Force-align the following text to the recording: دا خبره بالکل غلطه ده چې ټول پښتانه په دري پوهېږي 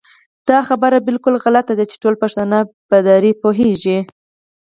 دا 0.49 0.59
خبره 0.67 0.97
بالکل 1.07 1.33
غلطه 1.43 1.73
ده 1.79 1.85
چې 1.91 1.95
ټول 2.03 2.15
پښتانه 2.23 2.57
په 2.89 2.97
دري 3.07 3.31
پوهېږي 3.41 3.99